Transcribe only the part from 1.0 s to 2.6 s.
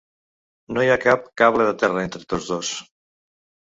cap "cable de terra" entre tots